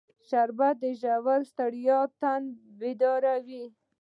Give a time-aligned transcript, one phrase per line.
[0.29, 1.85] شربت د روژې ستړی
[2.19, 2.41] تن
[2.79, 3.63] بیداروي